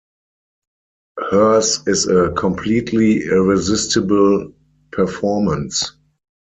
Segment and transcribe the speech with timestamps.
[1.29, 4.51] Hers is a completely irresistible
[4.91, 5.95] performance.